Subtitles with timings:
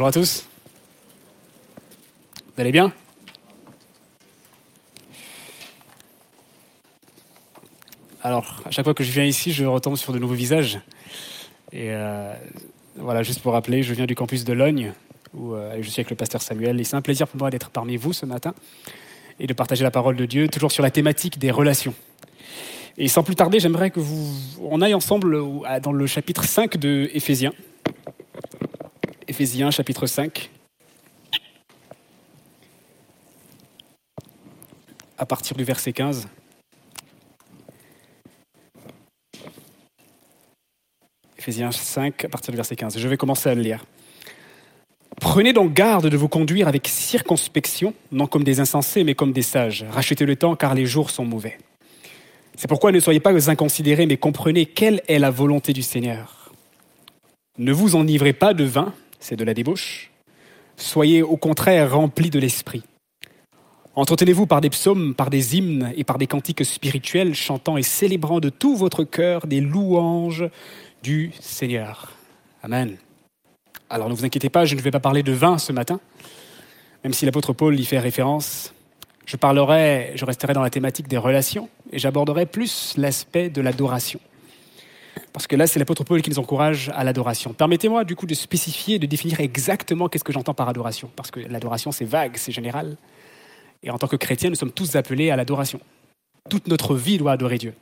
[0.00, 0.46] Bonjour à tous.
[2.34, 2.90] Vous allez bien?
[8.22, 10.80] Alors, à chaque fois que je viens ici, je retombe sur de nouveaux visages.
[11.70, 12.32] Et euh,
[12.96, 14.94] voilà, juste pour rappeler, je viens du campus de Logne,
[15.34, 16.80] où euh, je suis avec le pasteur Samuel.
[16.80, 18.54] Et c'est un plaisir pour moi d'être parmi vous ce matin
[19.38, 21.92] et de partager la parole de Dieu, toujours sur la thématique des relations.
[22.96, 25.38] Et sans plus tarder, j'aimerais que vous, on aille ensemble
[25.82, 27.52] dans le chapitre 5 de Éphésiens.
[29.30, 30.50] Éphésiens, chapitre 5.
[35.18, 36.26] À partir du verset 15.
[41.38, 42.98] Éphésiens 5, à partir du verset 15.
[42.98, 43.84] Je vais commencer à le lire.
[45.20, 49.42] Prenez donc garde de vous conduire avec circonspection, non comme des insensés, mais comme des
[49.42, 49.86] sages.
[49.92, 51.56] Rachetez le temps, car les jours sont mauvais.
[52.56, 56.52] C'est pourquoi ne soyez pas inconsidérés, mais comprenez quelle est la volonté du Seigneur.
[57.58, 60.10] Ne vous enivrez pas de vin, c'est de la débauche.
[60.76, 62.82] Soyez au contraire remplis de l'esprit.
[63.94, 68.40] Entretenez-vous par des psaumes, par des hymnes et par des cantiques spirituels, chantant et célébrant
[68.40, 70.48] de tout votre cœur des louanges
[71.02, 72.12] du Seigneur.
[72.62, 72.96] Amen.
[73.90, 76.00] Alors ne vous inquiétez pas, je ne vais pas parler de vin ce matin,
[77.02, 78.72] même si l'apôtre Paul y fait référence.
[79.26, 84.20] Je parlerai, je resterai dans la thématique des relations et j'aborderai plus l'aspect de l'adoration.
[85.32, 87.52] Parce que là, c'est l'apôtre Paul qui nous encourage à l'adoration.
[87.52, 91.10] Permettez-moi du coup de spécifier, de définir exactement qu'est-ce que j'entends par adoration.
[91.16, 92.96] Parce que l'adoration, c'est vague, c'est général.
[93.82, 95.80] Et en tant que chrétien, nous sommes tous appelés à l'adoration.
[96.48, 97.74] Toute notre vie doit adorer Dieu.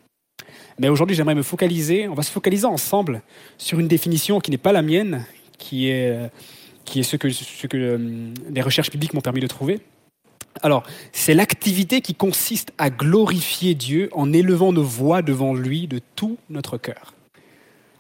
[0.79, 3.23] Mais aujourd'hui, j'aimerais me focaliser, on va se focaliser ensemble
[3.57, 5.27] sur une définition qui n'est pas la mienne,
[5.59, 6.31] qui est,
[6.95, 9.81] est ce que, ce que euh, les recherches bibliques m'ont permis de trouver.
[10.63, 10.83] Alors,
[11.13, 16.39] c'est l'activité qui consiste à glorifier Dieu en élevant nos voix devant lui de tout
[16.51, 17.15] notre cœur.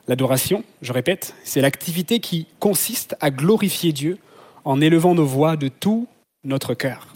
[0.08, 4.16] L'adoration, je répète, c'est l'activité qui consiste à glorifier Dieu
[4.64, 6.08] en élevant nos voix de tout
[6.44, 7.14] notre cœur.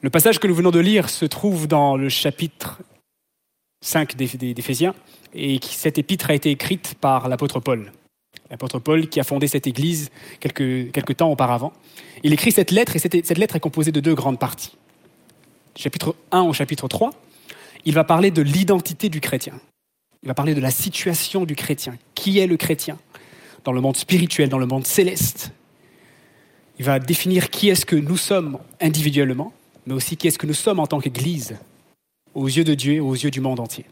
[0.00, 2.80] Le passage que nous venons de lire se trouve dans le chapitre
[3.84, 4.94] 5 d'Éphésiens,
[5.34, 7.92] et cette épître a été écrite par l'apôtre Paul.
[8.50, 10.10] L'apôtre Paul qui a fondé cette église
[10.40, 11.74] quelques, temps auparavant.
[12.22, 14.74] Il écrit cette lettre, et cette, cette lettre est composée de deux grandes parties.
[15.76, 17.10] Chapitre 1 au chapitre 3,
[17.84, 19.60] il va parler de l'identité du chrétien.
[20.24, 21.96] Il va parler de la situation du chrétien.
[22.14, 22.96] Qui est le chrétien
[23.62, 25.52] Dans le monde spirituel, dans le monde céleste?
[26.78, 29.52] Il va définir qui est-ce que nous sommes individuellement,
[29.86, 31.58] mais aussi qui est-ce que nous sommes en tant qu'Église
[32.34, 33.84] aux yeux de Dieu aux yeux du monde entier.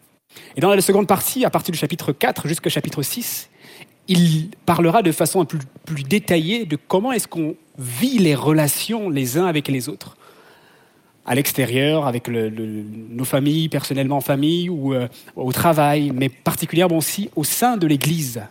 [0.57, 3.51] Et dans la seconde partie, à partir du chapitre 4 jusqu'au chapitre 6,
[4.09, 9.45] il parlera de façon plus détaillée de comment est-ce qu'on vit les relations les uns
[9.45, 10.17] avec les autres,
[11.25, 17.31] à l'extérieur, avec nos familles, personnellement en famille ou euh, au travail, mais particulièrement aussi
[17.37, 18.43] au sein de l'Église.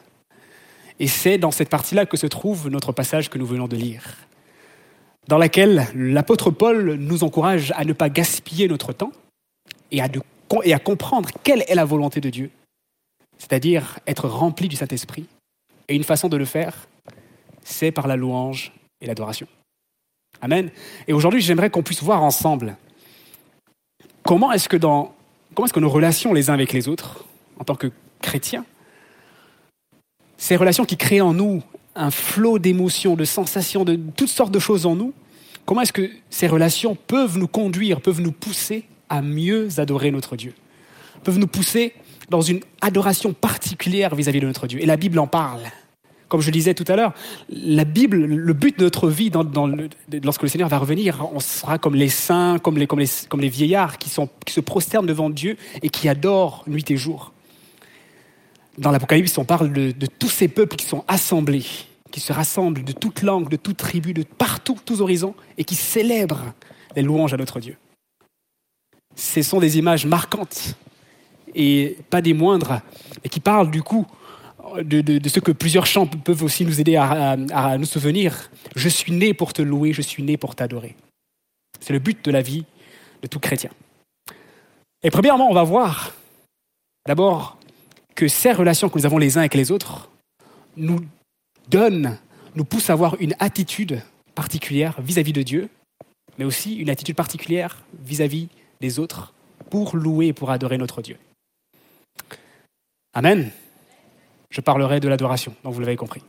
[0.99, 4.03] Et c'est dans cette partie-là que se trouve notre passage que nous venons de lire,
[5.27, 9.11] dans laquelle l'apôtre Paul nous encourage à ne pas gaspiller notre temps,
[9.91, 10.07] et à,
[10.63, 12.49] et à comprendre quelle est la volonté de Dieu,
[13.37, 15.25] c'est-à-dire être rempli du Saint-Esprit.
[15.87, 16.87] Et une façon de le faire,
[17.63, 18.71] c'est par la louange
[19.01, 19.47] et l'adoration.
[20.41, 20.69] Amen.
[21.07, 22.75] Et aujourd'hui, j'aimerais qu'on puisse voir ensemble
[24.23, 25.13] comment est-ce que dans
[25.63, 27.25] est-ce que nos relations les uns avec les autres,
[27.59, 27.91] en tant que
[28.21, 28.65] chrétiens,
[30.37, 31.61] ces relations qui créent en nous
[31.95, 35.13] un flot d'émotions, de sensations, de toutes sortes de choses en nous,
[35.65, 40.35] comment est-ce que ces relations peuvent nous conduire, peuvent nous pousser à mieux adorer notre
[40.35, 40.55] Dieu,
[41.23, 41.93] peuvent nous pousser
[42.29, 44.81] dans une adoration particulière vis-à-vis de notre Dieu.
[44.81, 45.61] Et la Bible en parle.
[46.31, 47.13] Comme je le disais tout à l'heure,
[47.49, 49.29] la Bible, le but de notre vie,
[50.23, 53.41] lorsque le Seigneur va revenir, on sera comme les saints, comme les, comme les, comme
[53.41, 57.33] les vieillards qui se prosternent devant Dieu et qui adorent nuit et jour.
[58.77, 61.65] Dans l'Apocalypse, on parle de, de tous ces peuples qui sont assemblés,
[62.11, 65.75] qui se rassemblent de toute langue, de toute tribu, de partout, tous horizons, et qui
[65.75, 66.53] célèbrent
[66.95, 67.75] les louanges à notre Dieu
[69.15, 70.75] ce sont des images marquantes
[71.53, 72.79] et pas des moindres,
[73.23, 74.07] et qui parlent du coup
[74.83, 78.51] de, ce que plusieurs chants peuvent aussi nous aider à, nous souvenir.
[78.75, 80.95] Je suis né pour te louer, je suis né pour t'adorer.
[81.79, 82.65] C'est le but de la vie
[83.21, 83.71] de tout chrétien.
[85.03, 86.13] Et premièrement, on va voir
[87.07, 87.57] d'abord
[88.15, 90.09] que ces relations que nous avons les uns avec les autres
[90.77, 90.99] nous
[91.69, 92.17] donnent,
[92.55, 94.01] nous poussent à avoir une attitude
[94.35, 95.69] particulière vis-à-vis de Dieu,
[96.37, 98.47] mais aussi une attitude particulière vis-à-vis
[98.79, 99.33] des autres
[99.69, 101.17] pour louer et pour adorer notre Dieu.
[103.13, 103.51] Amen.
[104.51, 106.21] Je parlerai de l'adoration, donc vous l'avez compris.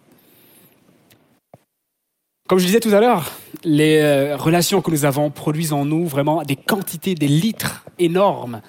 [2.48, 3.32] Comme je disais tout à l'heure,
[3.64, 8.62] les euh, relations que nous avons produisent en nous vraiment des quantités, des litres énormes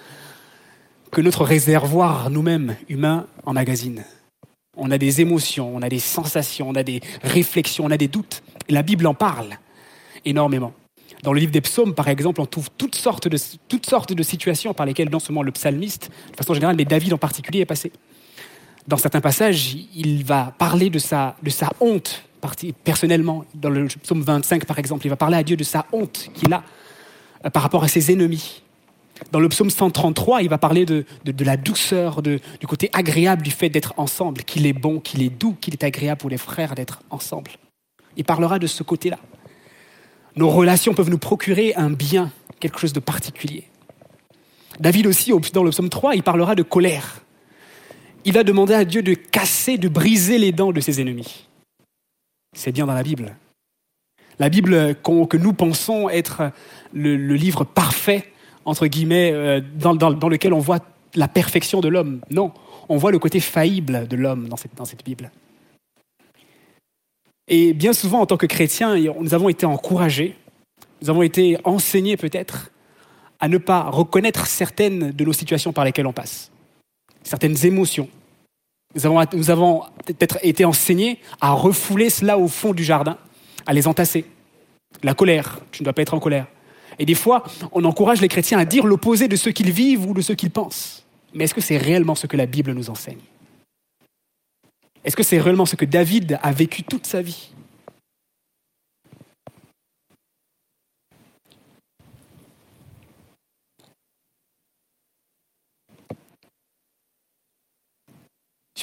[1.12, 4.04] que notre réservoir nous-mêmes, humains, emmagasine.
[4.76, 8.08] on a des émotions, on a des sensations, on a des réflexions, on a des
[8.08, 8.42] doutes.
[8.70, 9.58] La Bible en parle
[10.26, 10.74] énormément.
[11.22, 14.24] Dans le livre des psaumes, par exemple, on trouve toutes sortes de, toutes sortes de
[14.24, 17.66] situations par lesquelles non seulement le psalmiste, de façon générale, mais David en particulier est
[17.66, 17.92] passé.
[18.88, 22.24] Dans certains passages, il va parler de sa, de sa honte
[22.84, 23.46] personnellement.
[23.54, 26.54] Dans le psaume 25, par exemple, il va parler à Dieu de sa honte qu'il
[26.54, 26.64] a
[27.46, 28.62] euh, par rapport à ses ennemis.
[29.32, 33.42] Dans le psaume 133, il va parler de, de, la douceur, de, du côté agréable
[33.42, 36.38] du fait d'être ensemble, qu'il est bon, qu'il est doux, qu'il est agréable pour les
[36.38, 37.52] frères d'être ensemble.
[38.18, 39.20] Il parlera de ce côté-là.
[40.36, 43.70] Nos relations peuvent nous procurer un bien, quelque chose de particulier.
[44.80, 47.23] David aussi, dans le psaume 3, il parlera de colère.
[48.26, 51.48] Il va demander à Dieu de casser, de briser les dents de ses ennemis.
[52.56, 53.36] C'est bien dans la Bible.
[54.40, 56.52] La Bible que nous pensons être
[56.94, 58.32] le, livre parfait,
[58.66, 60.80] entre guillemets, euh, dans, lequel on voit
[61.16, 62.22] la perfection de l'homme.
[62.32, 62.52] Non,
[62.90, 65.32] on voit le côté faillible de l'homme dans cette, dans cette Bible.
[67.48, 70.38] Et bien souvent, en tant que chrétiens, nous avons été encouragés,
[71.02, 72.72] nous avons été enseignés peut-être
[73.40, 76.53] à ne pas reconnaître certaines de nos situations par lesquelles on passe,
[77.24, 78.10] certaines émotions.
[78.96, 83.18] Nous avons, peut-être été enseignés à refouler cela au fond du jardin,
[83.66, 84.26] à les entasser.
[85.02, 86.46] La colère, tu ne dois pas être en colère.
[87.00, 90.14] Et des fois, on encourage les chrétiens à dire l'opposé de ce qu'ils vivent ou
[90.14, 91.04] de ce qu'ils pensent.
[91.34, 93.18] Mais est-ce que c'est réellement ce que la Bible nous enseigne?
[95.04, 97.50] Est-ce que c'est réellement ce que David a vécu toute sa vie?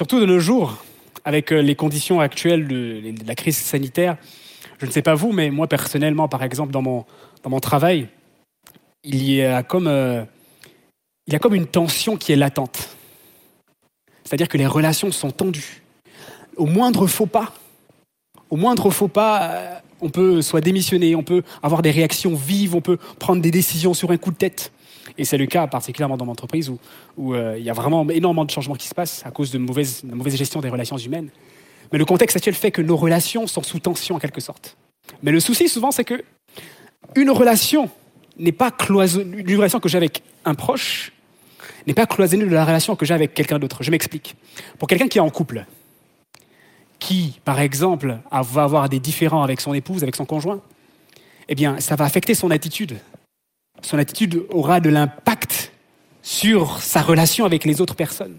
[0.01, 0.83] Surtout de nos jours,
[1.27, 4.17] avec euh, les conditions actuelles de la crise sanitaire,
[4.79, 8.09] je ne sais pas vous, mais moi personnellement, par exemple, dans mon, travail,
[9.05, 10.25] il y, a comme, euh,
[11.27, 12.97] il y a comme une tension qui est latente.
[14.25, 15.83] C'est-à-dire que les relations sont tendues
[16.57, 17.53] au moindre faux pas,
[18.49, 22.75] au moindre faux pas, euh, on peut soit démissionner, on peut avoir des réactions vives,
[22.75, 24.73] on peut prendre des décisions sur un coup de tête.
[25.19, 26.71] Et c'est le cas particulièrement dans mon entreprise
[27.17, 29.59] où, euh, il y a vraiment énormément de changements qui se passent à cause de
[29.59, 31.31] mauvaise, de mauvaise gestion des relations humaines.
[31.93, 34.77] Mais le contexte actuel fait que nos relations sont sous tension en quelque sorte.
[35.23, 36.23] Mais le souci souvent, c'est que
[37.17, 37.91] une relation
[38.39, 41.13] n'est pas cloisonnée, une relation que j'ai avec un proche
[41.87, 43.83] n'est pas cloisonnée de la relation que j'ai avec quelqu'un d'autre.
[43.83, 44.37] Je m'explique.
[44.79, 45.65] Pour quelqu'un qui est en couple,
[46.99, 50.61] qui, par exemple, va avoir des différends avec son épouse, avec son conjoint,
[51.49, 52.99] eh bien, ça va affecter son attitude.
[53.83, 55.73] Son attitude aura de l'impact
[56.23, 58.39] sur sa relation avec les autres personnes.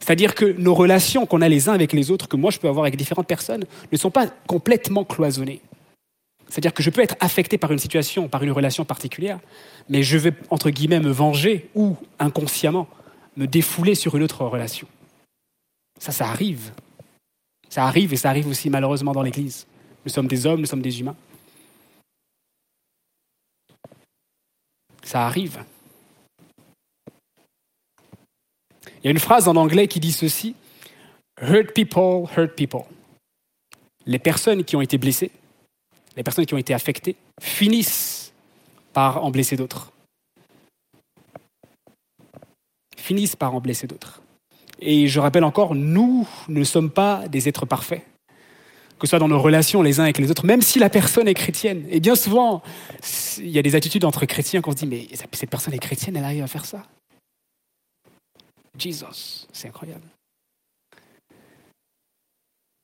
[0.00, 2.68] C'est-à-dire que nos relations qu'on a les uns avec les autres, que moi je peux
[2.68, 5.60] avoir avec différentes personnes, ne sont pas complètement cloisonnées.
[6.48, 9.38] C'est-à-dire que je peux être affecté par une situation, par une relation particulière,
[9.88, 12.88] mais je vais, entre guillemets, me venger ou, inconsciemment,
[13.36, 14.86] me défouler sur une autre relation.
[15.98, 16.72] Ça, ça arrive.
[17.70, 19.66] Ça arrive et ça arrive aussi malheureusement dans l'Église.
[20.04, 21.16] Nous sommes des hommes, nous sommes des humains.
[25.04, 25.64] Ça arrive.
[29.02, 30.54] Il y a une phrase en anglais qui dit ceci
[31.40, 32.84] Hurt people, hurt people.
[34.06, 35.30] Les personnes qui ont été blessées,
[36.16, 38.32] les personnes qui ont été affectées, finissent
[38.92, 39.92] par en blesser d'autres.
[42.96, 44.22] Finissent par en blesser d'autres.
[44.78, 48.04] Et je rappelle encore, nous ne sommes pas des êtres parfaits,
[49.02, 51.26] que ce soit dans nos relations les uns avec les autres, même si la personne
[51.26, 51.84] est chrétienne.
[51.90, 52.62] Et bien souvent,
[53.38, 56.16] il y a des attitudes entre chrétiens qu'on se dit, mais cette personne est chrétienne,
[56.16, 56.86] elle arrive à faire ça.
[58.78, 60.06] Jesus, c'est incroyable.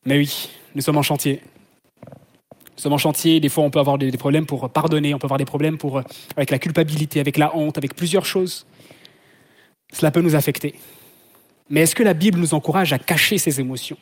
[0.06, 1.40] Mais oui, nous sommes en chantier.
[2.04, 5.26] Nous sommes en chantier, des fois on peut avoir des problèmes pour pardonner, on peut
[5.26, 6.02] avoir des problèmes pour,
[6.36, 8.66] avec la culpabilité, avec la honte, avec plusieurs choses.
[9.92, 10.74] Cela peut nous affecter.
[11.70, 13.98] Mais est-ce que la Bible nous encourage à cacher ces émotions?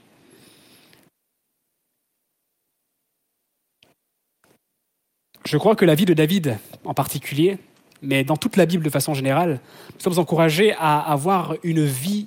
[5.46, 7.58] Je crois que la vie de David en particulier,
[8.02, 9.60] mais dans toute la Bible de façon générale,
[9.94, 12.26] nous sommes encouragés à avoir une vie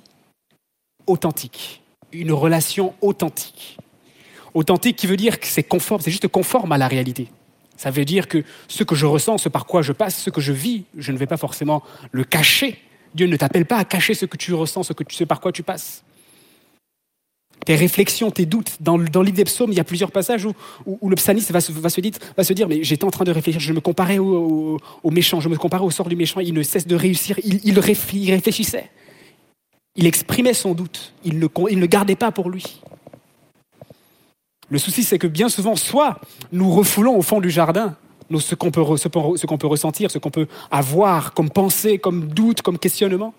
[1.06, 3.78] authentique, une relation authentique.
[4.54, 7.28] Authentique qui veut dire que c'est conforme, c'est juste conforme à la réalité.
[7.76, 10.40] Ça veut dire que ce que je ressens, ce par quoi je passe, ce que
[10.40, 12.78] je vis, je ne vais pas forcément le cacher
[13.14, 15.40] Dieu ne t'appelle pas à cacher ce que tu ressens, ce, que tu, sais par
[15.40, 16.04] quoi tu passes.
[17.64, 18.76] Tes réflexions, tes doutes.
[18.80, 20.54] Dans, dans l'idée des psaumes, il y a plusieurs passages où,
[20.86, 23.24] où, le psalmiste va se, va, se dire, va se dire, mais j'étais en train
[23.24, 26.54] de réfléchir, je me comparais au, méchant, je me comparais au sort du méchant, il
[26.54, 28.90] ne cesse de réussir, il, il, réfléchissait.
[29.96, 32.80] Il exprimait son doute, il ne, il ne gardait pas pour lui.
[34.70, 36.20] Le souci, c'est que bien souvent, soit
[36.52, 37.96] nous refoulons au fond du jardin
[38.38, 43.34] ce qu'on peut, peut, ressentir, ce qu'on peut avoir comme pensée, comme doute, comme questionnement.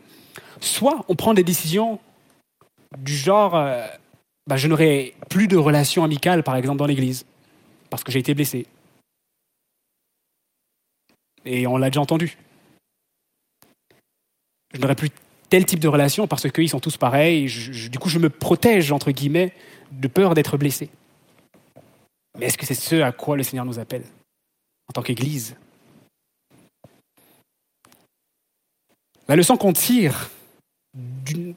[0.60, 2.00] Soit on prend des décisions
[2.98, 3.88] du genre, euh,
[4.51, 7.25] bah, je n'aurai plus de relations amicales, par exemple, dans l'église,
[7.89, 8.65] parce que j'ai été blessé.
[11.46, 12.38] Et on l'a déjà entendu.
[14.74, 15.10] Je n'aurai plus
[15.48, 17.46] tel type de relation parce qu'ils sont tous pareils.
[17.89, 19.53] du coup, je me protège, entre guillemets,
[19.93, 20.89] de peur d'être blessé.
[22.38, 24.03] Mais est-ce que c'est ce à quoi le Seigneur nous appelle
[24.89, 25.55] en tant qu'Église?
[29.29, 30.29] La leçon qu'on tire,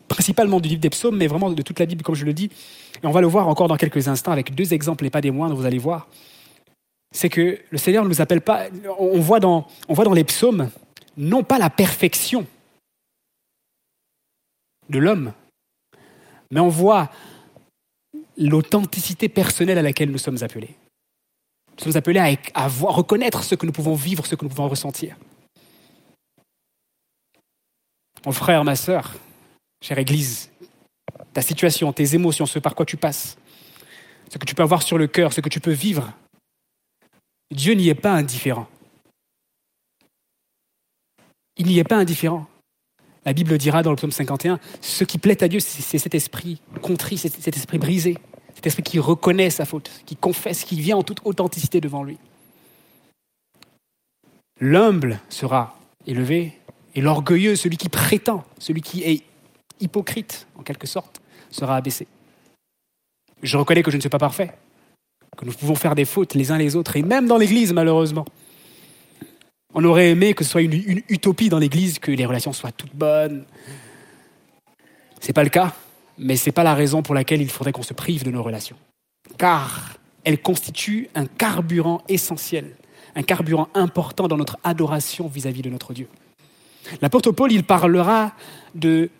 [0.09, 2.50] principalement du livre des psaumes, mais vraiment de toute la Bible, comme je le dis,
[3.03, 5.31] et on va le voir encore dans quelques instants avec deux exemples et pas des
[5.31, 6.09] moindres, vous allez voir,
[7.11, 8.67] c'est que le Seigneur ne nous appelle pas,
[8.99, 10.71] on voit, dans, on voit dans les psaumes,
[11.17, 12.47] non pas la perfection
[14.88, 15.33] de l'homme,
[16.50, 17.11] mais on voit
[18.37, 20.75] l'authenticité personnelle à laquelle nous sommes appelés.
[21.76, 25.17] Nous sommes appelés à, reconnaître ce que nous pouvons vivre, ce que nous pouvons ressentir.
[28.25, 29.14] Mon frère, ma sœur,
[29.83, 30.50] chère Église,
[31.33, 33.37] ta situation, tes émotions, ce par quoi tu passes,
[34.31, 36.12] ce que tu peux avoir sur le cœur, ce que tu peux vivre,
[37.50, 38.66] Dieu n'y est pas indifférent.
[41.57, 42.47] Il n'y est pas indifférent.
[43.25, 46.61] La Bible dira dans le psaume 51, ce qui plaît à Dieu, c'est cet esprit
[46.83, 48.19] contrit, cet esprit brisé,
[48.54, 52.19] cet esprit qui reconnaît sa faute, qui confesse, qui vient en toute authenticité devant lui.
[54.61, 56.59] L'humble sera élevé
[56.94, 59.22] et l'orgueilleux, celui qui prétend, celui qui est
[59.80, 61.20] hypocrite en quelque sorte,
[61.50, 62.06] sera abaissé.
[63.42, 64.52] Je reconnais que je ne suis pas parfait,
[65.36, 68.24] que nous pouvons faire des fautes les uns les autres, et même dans l'Église malheureusement.
[69.74, 72.94] On aurait aimé que ce soit une, utopie dans l'Église, que les relations soient toutes
[72.94, 73.44] bonnes.
[75.20, 75.74] Ce n'est pas le cas,
[76.16, 78.42] mais ce n'est pas la raison pour laquelle il faudrait qu'on se prive de nos
[78.42, 78.76] relations.
[79.36, 82.76] Car elles constituent un carburant essentiel,
[83.16, 86.08] un carburant important dans notre adoration vis-à-vis de notre Dieu.
[87.00, 88.33] L'apôtre Paul, il parlera
[88.75, 89.11] de,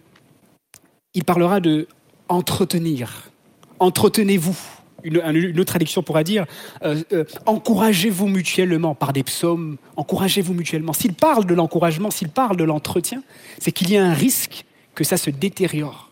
[1.14, 1.87] il parlera de
[2.28, 3.30] entretenir.
[3.78, 4.56] Entretenez-vous
[5.04, 6.47] une, autre traduction pourra dire
[6.83, 10.92] euh, euh, encouragez-vous mutuellement par des psaumes, encouragez-vous mutuellement.
[10.92, 13.23] S'il parle de l'encouragement, s'il parle de l'entretien,
[13.59, 16.11] c'est qu'il y a un risque que ça se détériore.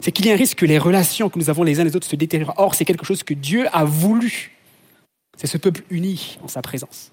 [0.00, 1.96] C'est qu'il y a un risque que les relations que nous avons les uns les
[1.96, 2.54] autres se détériorent.
[2.56, 4.56] Or, c'est quelque chose que Dieu a voulu.
[5.36, 7.10] C'est ce peuple uni en sa présence.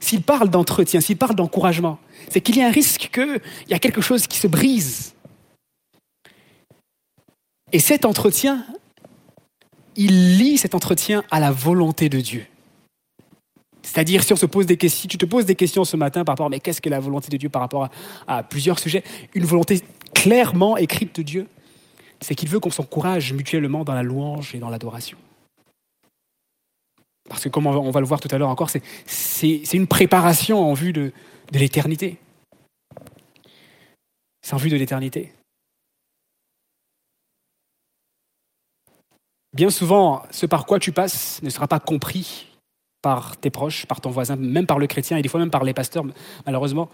[0.00, 1.98] S'il parle d'entretien, s'il parle d'encouragement,
[2.30, 5.14] c'est qu'il y a un risque qu'il y a quelque chose qui se brise,
[7.72, 8.64] et cet entretien,
[9.96, 12.46] il lie cet entretien à la volonté de Dieu.
[13.82, 16.24] C'est-à-dire, si on se pose des questions, si tu te poses des questions ce matin
[16.24, 17.88] par rapport à qu'est-ce que la volonté de Dieu par rapport
[18.26, 19.02] à, plusieurs sujets,
[19.34, 19.80] une volonté
[20.14, 21.46] clairement écrite de Dieu,
[22.20, 25.18] c'est qu'il veut qu'on s'encourage mutuellement dans la louange et dans l'adoration.
[27.28, 30.74] Parce que comme on va le voir tout à l'heure encore, c'est une préparation en
[30.74, 31.12] vue de
[31.52, 32.18] l'éternité.
[34.42, 35.32] C'est en vue de l'éternité.
[39.52, 42.46] Bien souvent, ce par quoi tu passes ne sera pas compris
[43.02, 45.64] par tes proches, par ton voisin, même par le chrétien et des fois même par
[45.64, 46.04] les pasteurs,
[46.46, 46.88] malheureusement,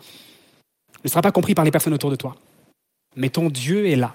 [1.05, 2.37] ne sera pas compris par les personnes autour de toi.
[3.17, 4.15] Mais ton Dieu est là.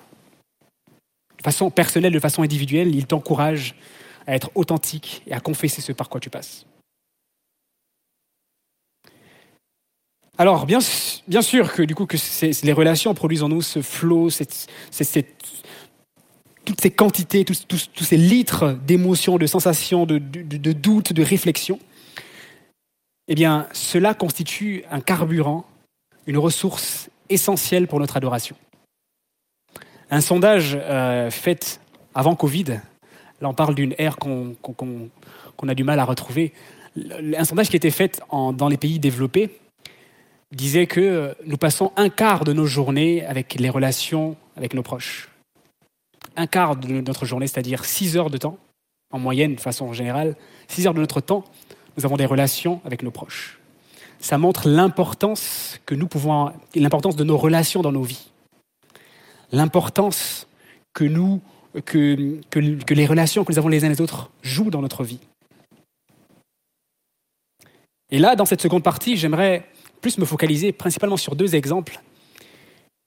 [1.37, 3.75] De façon personnelle, de façon individuelle, il t'encourage
[4.27, 6.65] à être authentique et à confesser ce par quoi tu passes.
[10.37, 10.79] Alors, bien,
[11.27, 12.17] bien sûr que du coup, que
[12.65, 14.69] les relations produisent en nous ce flot, cette,
[16.63, 17.65] toutes ces quantités, tous,
[17.99, 21.79] ces litres d'émotions, de sensations, de, de doutes, de réflexions,
[23.27, 25.65] eh bien, cela constitue un carburant,
[26.25, 28.55] une ressource essentielle pour notre adoration.
[30.09, 31.79] Un sondage euh, fait
[32.15, 32.79] avant Covid,
[33.41, 34.55] là on parle d'une ère qu'on
[35.67, 36.53] a du mal à retrouver,
[37.37, 39.59] un sondage qui a été fait dans les pays développés
[40.51, 45.29] disait que nous passons un quart de nos journées avec les relations avec nos proches.
[46.35, 48.57] Un quart de notre journée, c'est-à-dire six heures de temps,
[49.11, 50.35] en moyenne, de façon générale,
[50.67, 51.43] six heures de notre temps,
[51.97, 53.59] nous avons des relations avec nos proches.
[54.19, 58.31] Ça montre l'importance que nous pouvons, l'importance de nos relations dans nos vies,
[59.51, 60.47] l'importance
[60.93, 61.41] que nous,
[61.85, 62.39] que,
[62.89, 65.19] les relations que nous avons les uns les autres jouent dans notre vie.
[68.11, 69.65] Et là, dans cette seconde partie, j'aimerais
[70.01, 72.01] plus me focaliser principalement sur deux exemples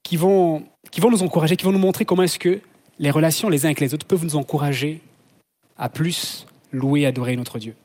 [0.03, 2.61] qui vont, qui vont nous encourager, qui vont nous montrer comment est-ce que
[2.99, 5.01] les relations les uns avec les autres peuvent nous encourager
[5.77, 7.75] à plus louer et adorer notre Dieu.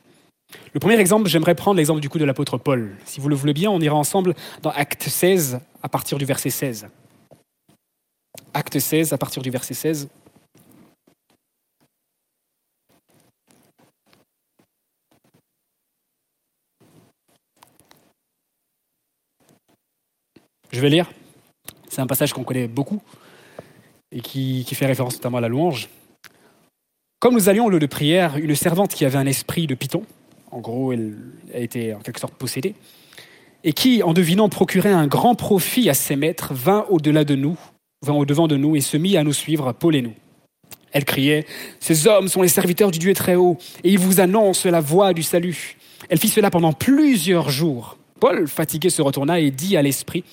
[0.72, 2.96] Le premier exemple, j'aimerais prendre l'exemple du coup de l'apôtre Paul.
[3.04, 6.50] Si vous le voulez bien, on ira ensemble dans Acte 16 à partir du verset
[6.50, 6.88] 16.
[8.54, 10.08] Acte 16 à partir du verset 16.
[20.70, 21.10] Je vais lire.
[21.88, 23.00] C'est un passage qu'on connaît beaucoup.
[24.10, 25.88] et qui, fait référence notamment à la louange.
[27.20, 30.04] Comme nous allions au lieu de prière, une servante qui avait un esprit de python,
[30.50, 31.14] en gros, elle
[31.52, 32.74] été en quelque sorte possédée,
[33.64, 37.58] et qui, en devinant procurer un grand profit à ses maîtres, vint au-delà de nous,
[38.06, 40.14] vint au-devant de nous et se mit à nous suivre, Paul et nous.
[40.92, 41.44] Elle criait
[41.80, 45.12] Ces hommes sont les serviteurs du Dieu très haut, et ils vous annoncent la voie
[45.12, 45.76] du salut.
[46.08, 47.98] Elle fit cela pendant plusieurs jours.
[48.20, 50.24] Paul, fatigué, se retourna et dit à l'esprit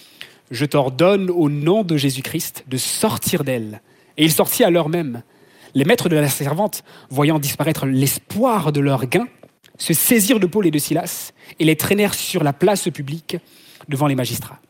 [0.51, 3.81] Je t'ordonne au nom de Jésus-Christ de sortir d'elle.
[4.17, 5.23] Et il sortit à l'heure même.
[5.73, 9.27] Les maîtres de la servante, voyant disparaître l'espoir de leur gain,
[9.77, 13.37] se saisirent de Paul et de Silas et les traînèrent sur la place publique
[13.89, 14.61] devant les magistrats.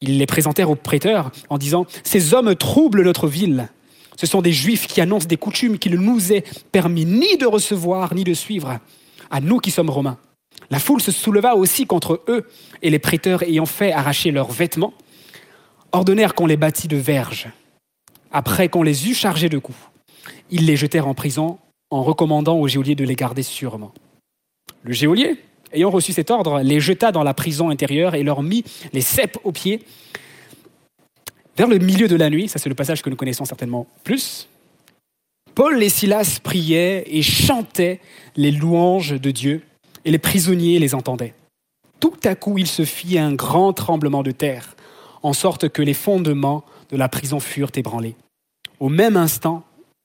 [0.00, 3.68] Ils les présentèrent aux prêteurs en disant Ces hommes troublent notre ville.
[4.16, 7.46] Ce sont des juifs qui annoncent des coutumes qu'il ne nous est permis ni de
[7.46, 8.78] recevoir ni de suivre,
[9.30, 10.18] à nous qui sommes romains.
[10.70, 12.46] La foule se souleva aussi contre eux,
[12.82, 14.92] et les prêteurs ayant fait arracher leurs vêtements,
[15.92, 17.48] ordonnèrent qu'on les bâtît de verges.
[18.30, 19.78] Après qu'on les eut chargés de coups,
[20.50, 21.58] ils les jetèrent en prison
[21.90, 23.92] en recommandant au geôlier de les garder sûrement.
[24.82, 25.36] Le geôlier,
[25.72, 29.38] ayant reçu cet ordre, les jeta dans la prison intérieure et leur mit les cèpes
[29.44, 29.84] aux pieds.
[31.56, 34.48] Vers le milieu de la nuit, ça c'est le passage que nous connaissons certainement plus,
[35.54, 38.00] Paul et Silas priaient et chantaient
[38.36, 39.62] les louanges de Dieu
[40.04, 41.34] et les prisonniers les entendaient.
[42.00, 44.74] Tout à coup, il se fit un grand tremblement de terre,
[45.22, 48.16] en sorte que les fondements de la prison furent ébranlés.
[48.80, 49.64] Au même instant,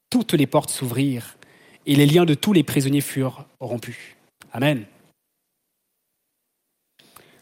[0.10, 1.38] toutes les portes s'ouvrirent
[1.86, 3.98] et les liens de tous les prisonniers furent rompus.
[4.53, 4.86] Amen.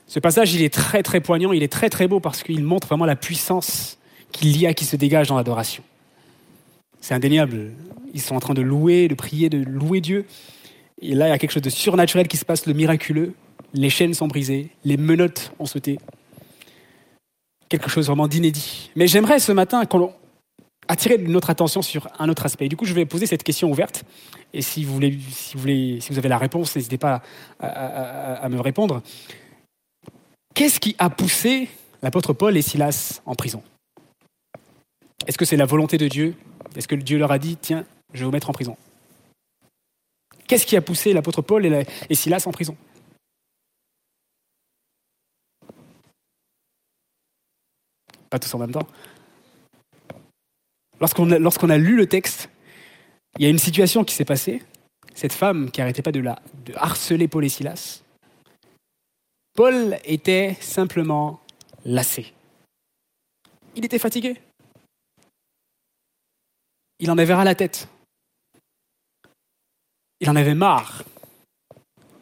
[0.07, 2.87] Ce passage, il est très très poignant, il est très très beau parce qu'il montre
[2.87, 3.97] vraiment la puissance
[4.31, 5.83] qu'il y a qui se dégage dans l'adoration.
[7.01, 7.71] C'est indéniable.
[8.13, 10.25] Ils sont en train de louer, de prier, de louer Dieu.
[11.01, 13.33] Et là, il y a quelque chose de surnaturel qui se passe, le miraculeux.
[13.73, 15.99] Les chaînes sont brisées, les menottes ont sauté.
[17.69, 18.91] Quelque chose vraiment d'inédit.
[18.95, 19.83] Mais j'aimerais ce matin
[20.87, 22.69] attirer notre attention sur un autre aspect.
[22.69, 24.03] Du coup, je vais poser cette question ouverte.
[24.53, 27.21] Et si vous, voulez, si vous, voulez, si vous avez la réponse, n'hésitez pas
[27.59, 29.01] à, me répondre.
[30.53, 31.69] Qu'est-ce qui a poussé
[32.01, 33.63] l'apôtre Paul et Silas en prison?
[35.27, 36.35] Est-ce que c'est la volonté de Dieu?
[36.75, 38.77] Est-ce que Dieu leur a dit, tiens, je vais vous mettre en prison?
[40.47, 42.77] Qu'est-ce qui a poussé l'apôtre Paul et, Silas en prison?
[48.39, 48.87] Tous en même temps.
[50.99, 52.49] Lorsqu'on a, lu le texte,
[53.37, 54.61] il y a une situation qui s'est passée.
[55.13, 58.03] Cette femme qui n'arrêtait pas de, de harceler Paul et Silas.
[59.53, 61.39] Paul était simplement
[61.85, 62.33] lassé.
[63.75, 64.35] Il était fatigué.
[66.99, 67.87] Il en avait ras la tête.
[70.21, 71.03] Il en avait marre.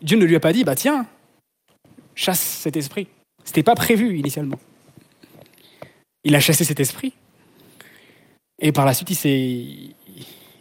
[0.02, 1.08] Dieu ne lui a pas dit, bah tiens,
[2.15, 3.08] chasse cet esprit.
[3.43, 4.60] Ce n'était pas prévu initialement.
[6.24, 7.14] Il a chassé cet esprit.
[8.60, 9.96] Et par la suite, il s'est,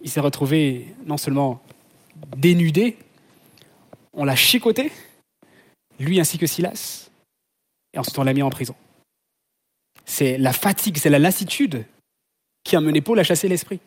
[0.02, 1.62] il s'est retrouvé non seulement
[2.36, 2.96] dénudé,
[4.12, 4.92] on l'a chicoté,
[5.98, 7.10] lui ainsi que Silas,
[7.92, 8.74] et ensuite on l'a mis en prison.
[10.04, 11.84] C'est la fatigue, c'est la lassitude
[12.64, 13.80] qui a mené Paul à chasser l'esprit.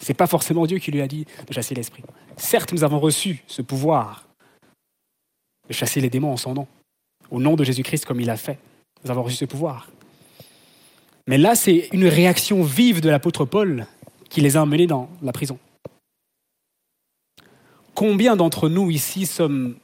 [0.00, 2.02] Ce n'est pas forcément Dieu qui lui a dit de chasser l'esprit.
[2.36, 4.26] Certes, nous avons reçu ce pouvoir
[5.68, 6.66] de chasser les démons en son nom,
[7.30, 8.58] au nom de Jésus-Christ comme il a fait.
[9.04, 9.88] Nous avons reçu ce pouvoir.
[11.26, 13.86] Mais là, c'est une réaction vive de l'apôtre Paul
[14.28, 15.58] qui les a emmenés dans la prison.
[17.94, 19.78] Combien d'entre nous ici sommes,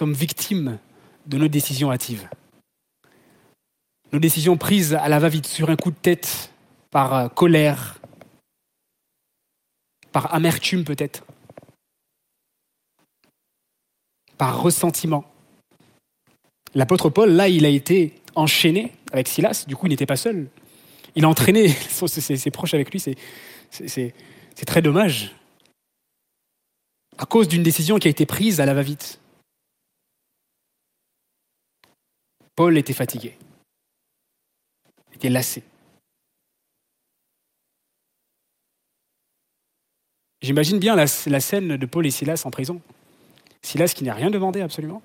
[0.00, 0.78] victimes
[1.26, 2.28] de nos décisions hâtives?
[4.12, 6.52] Nos décisions prises à la va-vite sur un coup de tête,
[6.90, 8.00] par colère,
[10.12, 11.24] par amertume peut-être,
[14.36, 15.24] par ressentiment.
[16.74, 20.48] L'apôtre Paul, là, il a été enchaîné avec Silas, du coup, il n'était pas seul.
[21.14, 21.68] Il a entraîné
[21.98, 25.34] ses, proches avec lui, c'est très dommage.
[27.18, 29.20] À cause d'une décision qui a été prise à la va-vite.
[32.54, 33.36] Paul était fatigué,
[35.14, 35.62] était lassé.
[40.42, 42.80] J'imagine bien la, scène de Paul et Silas en prison.
[43.62, 45.02] Silas qui n'a rien demandé absolument,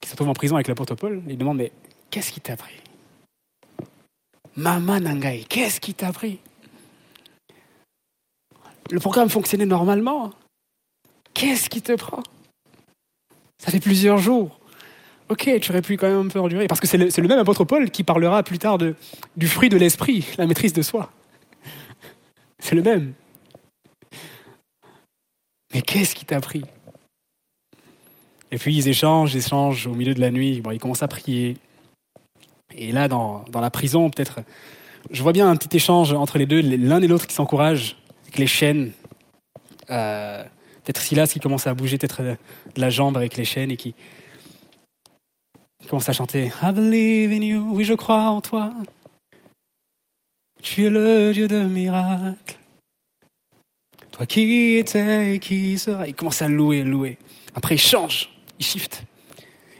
[0.00, 1.72] qui se retrouve en prison avec l'apôtre Paul, il demande Mais
[2.10, 2.74] qu'est-ce qui t'a pris?
[4.56, 6.38] Mama Nangai, qu'est-ce qui t'a pris?
[8.90, 10.32] Le programme fonctionnait normalement.
[11.32, 12.22] Qu'est-ce qui te prend?
[13.62, 14.58] Ça fait plusieurs jours.
[15.28, 16.66] Ok, tu aurais pu quand même un peu endurer.
[16.66, 18.96] Parce que c'est le, même apôtre Paul qui parlera plus tard de,
[19.36, 21.12] du fruit de l'esprit, la maîtrise de soi.
[22.58, 23.14] C'est le même.
[25.72, 26.64] Mais qu'est-ce qui t'a pris?
[28.50, 30.60] Et puis ils échangent, échangent au milieu de la nuit.
[30.60, 31.56] Bon, ils commencent à prier.
[32.76, 34.40] Et là, dans, la prison, peut-être
[35.10, 38.38] je vois bien un petit échange entre les deux, l'un et l'autre qui s'encouragent, avec
[38.38, 38.92] les chaînes.
[39.90, 40.44] Euh,
[40.84, 42.36] peut-être Silas qui commence à bouger peut-être de
[42.80, 43.94] la jambe avec les chaînes et qui,
[45.88, 48.72] commence à chanter I believe in you, oui je crois en toi.
[50.62, 52.58] Tu es le Dieu de miracles.
[54.12, 56.06] Toi qui étais et qui sera.
[56.06, 57.18] Il commence à louer, louer.
[57.54, 59.02] Après il change, il shift.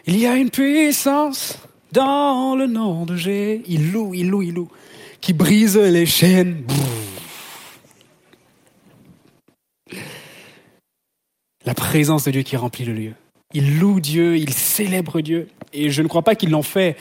[0.06, 1.58] Il y a une puissance
[1.92, 3.62] dans le nom de Jésus.
[3.66, 4.68] Il loue, il loue, il loue.
[5.20, 6.64] Qui brise les chaînes.
[11.66, 13.12] La présence de Dieu qui remplit le lieu.
[13.52, 15.48] Il loue Dieu, il célèbre Dieu.
[15.72, 16.96] Et je ne crois pas qu'ils l'ont fait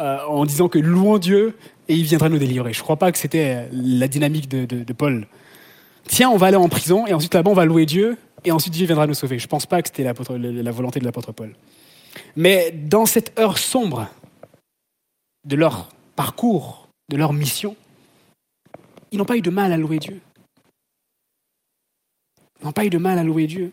[0.00, 1.56] euh, en disant que louons Dieu
[1.88, 2.72] et il viendra nous délivrer.
[2.72, 5.26] Je ne crois pas que c'était la dynamique de, Paul.
[6.08, 8.72] Tiens, on va aller en prison et ensuite là-bas on va louer Dieu et ensuite
[8.72, 9.38] Dieu viendra nous sauver.
[9.38, 11.54] Je ne pense pas que c'était la volonté de l'apôtre Paul.
[12.36, 14.08] Mais dans cette heure sombre
[15.44, 17.76] de leur parcours, de leur mission,
[19.12, 20.20] ils n'ont pas eu de mal à louer Dieu.
[22.60, 23.72] Ils n'ont pas eu de mal à louer Dieu.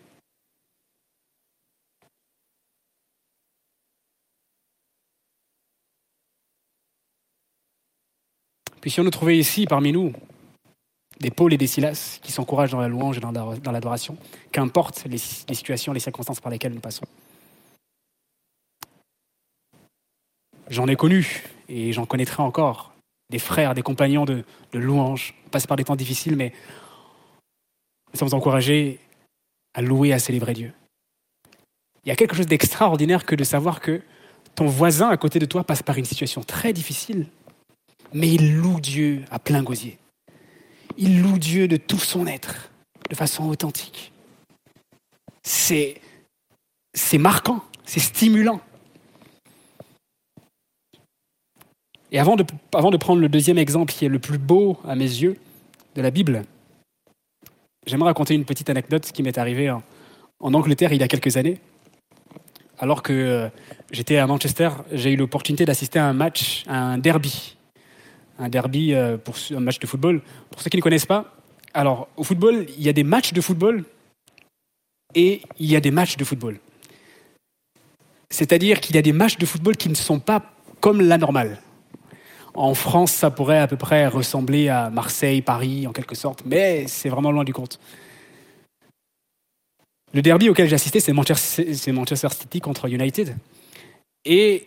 [8.82, 10.14] Puis si on nous trouvait ici, parmi nous,
[11.20, 14.18] des Paul et des Silas qui s'encouragent dans la louange et dans l'adoration,
[14.52, 17.06] qu'importe les situations, les circonstances par lesquelles nous passons.
[20.70, 22.94] J'en ai connu et j'en connaîtrai encore
[23.30, 25.34] des frères, des compagnons de, louange.
[25.46, 26.54] On passe par des temps difficiles, mais
[28.14, 29.00] nous sommes encouragés
[29.74, 30.74] à louer, à célébrer Dieu.
[32.06, 34.02] Il y a quelque chose d'extraordinaire que de savoir que
[34.56, 37.28] ton voisin à côté de toi passe par une situation très difficile,
[38.14, 39.98] mais il loue Dieu à plein gosier.
[40.98, 42.72] Il loue Dieu de tout son être,
[43.10, 44.14] de façon authentique.
[45.44, 46.02] C'est,
[46.94, 48.62] c'est marquant, c'est stimulant.
[52.12, 52.44] Et avant de,
[52.98, 55.38] prendre le deuxième exemple qui est le plus beau à mes yeux
[55.96, 56.44] de la Bible,
[57.86, 59.84] j'aimerais raconter une petite anecdote qui m'est arrivée en,
[60.40, 61.60] Angleterre il y a quelques années.
[62.80, 63.50] Alors que euh,
[63.92, 67.58] j'étais à Manchester, j'ai eu l'opportunité d'assister à un match, à un derby.
[68.40, 70.22] Un derby, euh, pour un match de football.
[70.52, 71.34] Pour ceux qui ne connaissent pas,
[71.74, 73.84] alors au football, il y a des matchs de football
[75.16, 76.60] et il y a des matchs de football.
[78.30, 81.60] C'est-à-dire qu'il y a des matchs de football qui ne sont pas comme la normale.
[82.58, 86.88] En France, ça pourrait à peu près ressembler à Marseille, Paris, en quelque sorte, mais
[86.88, 87.80] c'est vraiment loin du compte.
[90.12, 93.38] Le derby auquel j'ai assisté, c'est Manchester, City contre United.
[94.26, 94.66] Et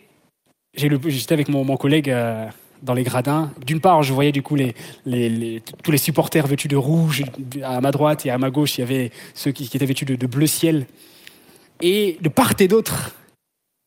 [0.73, 2.47] j'étais avec mon, collègue euh,
[2.81, 3.51] dans les gradins.
[3.65, 7.25] D'une part, je voyais du coup tous les supporters vêtus de rouge.
[7.61, 10.27] À ma droite et à ma gauche, il y avait ceux qui, étaient vêtus de
[10.27, 10.85] bleu ciel.
[11.81, 13.13] Et de part et d'autre,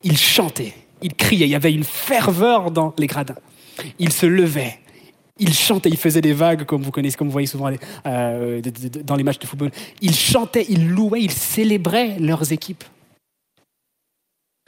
[0.03, 1.47] ils chantaient, ils criaient.
[1.47, 3.37] Il y avait une ferveur dans les gradins.
[3.99, 4.79] Il se levait,
[5.39, 7.71] il chantait, il faisait des vagues, comme vous connaissez, comme vous voyez souvent
[8.07, 8.63] euh,
[9.05, 9.71] dans les matchs de football.
[10.01, 12.85] Il chantait, il louait, il célébrait leurs équipes.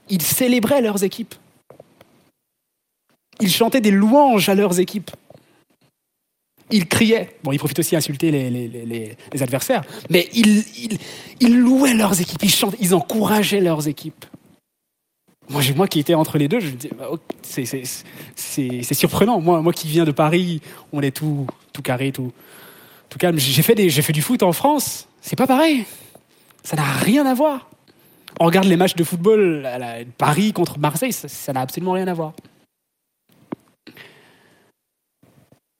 [0.09, 1.35] Ils célébraient leurs équipes.
[3.41, 5.11] Ils chantaient des louanges à leurs équipes.
[6.71, 7.37] Ils criaient.
[7.45, 10.99] Bon, ils profitaient aussi à insulter les, adversaires, mais ils,
[11.39, 14.25] ils, louaient leurs équipes, ils chantaient, ils encourageaient leurs équipes.
[15.49, 17.09] Moi, moi qui étais entre les deux, je me dis, bah,
[17.43, 19.41] c'est surprenant.
[19.41, 20.61] Moi, moi qui viens de Paris,
[20.93, 22.33] on est tout, tout carré, tout,
[23.09, 23.39] tout calme.
[23.39, 25.85] J'ai fait, fait du foot en France, c'est pas pareil.
[26.65, 27.71] Ça n'a rien à voir.
[28.41, 32.13] On regarde les matchs de football, à Paris contre Marseille, ça n'a absolument rien à
[32.13, 32.33] voir.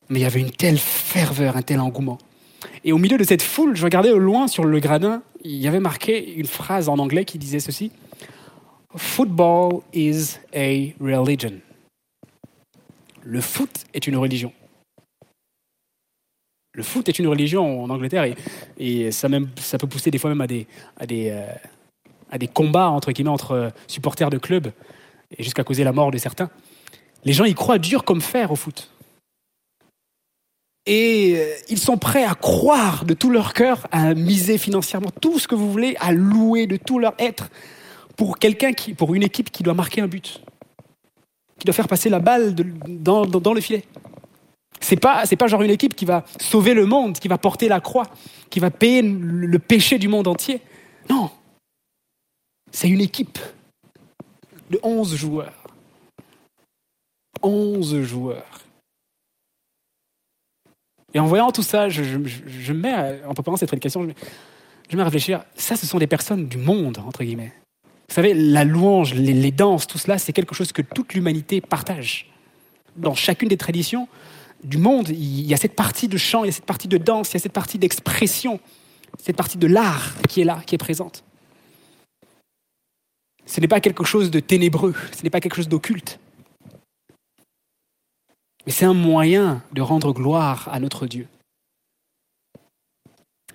[0.09, 2.19] Mais il y avait une telle ferveur, un tel engouement.
[2.85, 5.69] Et au milieu de cette foule, je regardais au loin sur le gradin, il y
[5.69, 7.91] avait marqué une phrase en anglais qui disait ceci
[8.97, 11.61] Football is a religion.
[13.25, 14.53] Le foot est une religion.
[16.73, 18.25] Le foot est une religion en Angleterre
[18.79, 20.67] et, ça, peut pousser des fois même à des,
[21.31, 24.69] euh, combats entre, entre supporters de clubs
[25.37, 26.51] et jusqu'à causer la mort de certains.
[27.25, 28.91] Les gens y croient dur comme fer au foot.
[30.87, 35.39] Et euh, ils sont prêts à croire de tout leur cœur, à miser financièrement tout
[35.39, 37.51] ce que vous voulez, à louer de tout leur être
[38.17, 40.41] pour quelqu'un qui, pour une équipe qui doit marquer un but,
[41.59, 43.85] qui doit faire passer la balle dans, le filet.
[44.81, 47.69] C'est pas, c'est pas genre une équipe qui va sauver le monde, qui va porter
[47.69, 48.07] la croix,
[48.51, 50.61] qui va payer le péché du monde entier.
[51.09, 51.31] Non.
[52.73, 53.39] C'est une équipe
[54.71, 55.53] de 11 joueurs.
[57.43, 58.61] 11 joueurs.
[61.15, 64.13] Et en voyant tout ça, je, je, mets, en préparant cette prédication, je,
[64.91, 67.55] je mets à réfléchir, ça, ce sont des personnes du monde, entre guillemets.
[68.09, 72.31] Vous savez, la louange, les, danses, tout cela, c'est quelque chose que toute l'humanité partage.
[72.97, 74.09] Dans chacune des traditions,
[74.63, 76.99] du monde, il y a cette partie de chant, il y a cette partie de
[76.99, 78.61] danse, il y a cette partie d'expression,
[79.19, 81.25] cette partie de l'art qui est là, qui est présente.
[83.45, 86.19] Ce n'est pas quelque chose de ténébreux, ce n'est pas quelque chose d'occulte.
[88.67, 91.29] Mais c'est un moyen de rendre gloire à notre Dieu.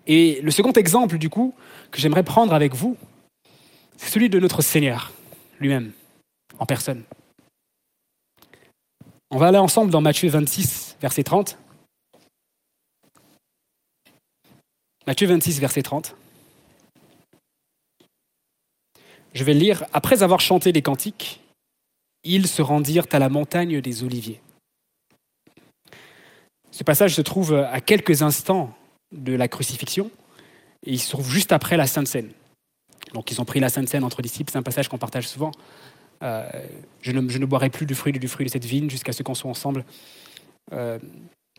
[0.08, 1.54] Et le second exemple, du coup,
[1.92, 2.98] que j'aimerais prendre avec vous,
[4.02, 5.14] c'est celui de notre Seigneur
[5.60, 5.92] lui-même,
[6.58, 7.04] en personne.
[9.30, 11.58] On va aller ensemble dans Matthieu 26, verset 30.
[15.06, 16.16] Matthieu 26, verset 30.
[19.34, 19.86] Je vais lire.
[19.94, 21.40] Après avoir chanté les cantiques,
[22.24, 24.42] ils se rendirent à la montagne des Oliviers.
[26.72, 28.76] Ce passage se trouve à quelques instants
[29.12, 30.10] de la crucifixion
[30.86, 32.32] et il se trouve juste après la Sainte Seine.
[33.14, 35.52] Donc ils ont pris la Sainte Seine entre disciples, c'est un passage qu'on partage souvent.
[36.24, 36.48] Euh,
[37.02, 39.50] je, ne, boirai plus du fruit du fruit de cette vigne jusqu'à ce qu'on soit
[39.50, 39.84] ensemble
[40.72, 41.00] euh,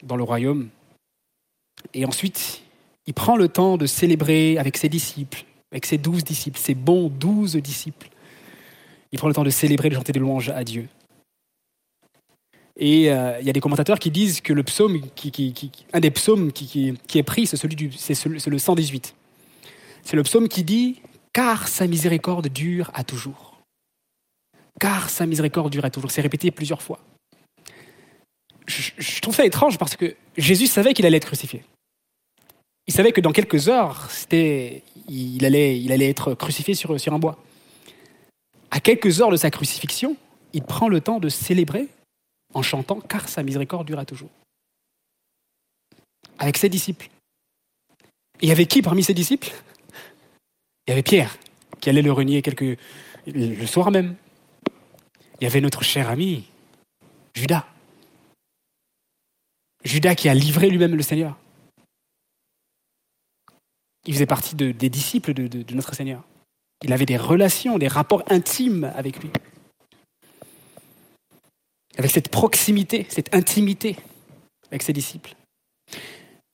[0.02, 0.68] dans le royaume.
[1.94, 2.62] Et ensuite,
[3.06, 7.08] il prend le temps de célébrer avec ses disciples, avec ses douze disciples, ses bons
[7.08, 8.08] douze disciples.
[9.10, 10.88] Il prend le temps de célébrer, de chanter des louanges à Dieu.
[12.78, 14.98] Et euh, il y a des commentateurs qui disent que le psaume,
[15.92, 19.14] un des psaumes qui, est pris, c'est celui du, c'est le 118.
[20.04, 21.00] C'est le psaume qui dit
[21.32, 23.52] Car sa miséricorde dure à toujours
[24.82, 26.10] car sa miséricorde dure toujours.
[26.10, 26.98] C'est répété plusieurs fois.
[28.66, 31.62] Je, trouve ça étrange parce que Jésus savait qu'il allait être crucifié.
[32.88, 34.08] Il savait que dans quelques heures,
[35.08, 37.38] il, allait, il allait être crucifié sur, sur un bois.
[38.72, 40.16] À quelques heures de sa crucifixion,
[40.52, 41.86] il prend le temps de célébrer
[42.54, 44.30] en chantant Car sa miséricorde dure toujours.
[46.40, 47.08] Avec ses disciples.
[48.40, 49.52] Et avait qui parmi ses disciples?
[50.86, 51.38] Il y avait Pierre,
[51.80, 52.78] qui allait le renier quelques,
[53.26, 54.16] le soir même
[55.42, 56.44] il y avait notre cher ami,
[57.34, 57.66] Judas.
[59.82, 61.36] Judas qui a livré lui-même le Seigneur.
[64.06, 66.22] Il faisait partie des disciples de, notre Seigneur.
[66.84, 69.30] Il avait des relations, des rapports intimes avec lui.
[71.98, 73.96] Avec cette proximité, cette intimité
[74.70, 75.34] avec ses disciples.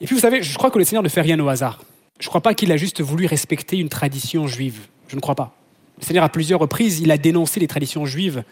[0.01, 1.85] Et puis vous savez, je crois que le Seigneur ne fait rien au hasard.
[2.19, 4.87] Je ne crois pas qu'il a juste voulu respecter une tradition juive.
[5.09, 5.55] Je ne crois pas.
[5.99, 8.45] Le Seigneur, à plusieurs reprises, il a dénoncé les traditions juives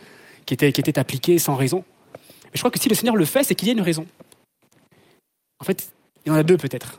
[0.45, 1.85] qui était, qui appliquée sans raison.
[2.45, 4.07] Mais je crois que si le Seigneur le fait, c'est qu'il y a une raison.
[5.61, 5.93] En fait,
[6.25, 6.99] il y en a deux peut-être.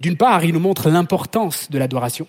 [0.00, 2.26] D'une part, il nous montre l'importance de l'adoration.